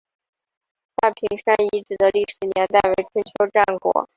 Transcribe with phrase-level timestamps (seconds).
[0.95, 4.09] 大坪山遗址的历史年代为春秋战国。